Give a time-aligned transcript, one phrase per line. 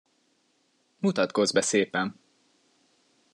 [0.99, 2.19] Mutatkozz be szépen!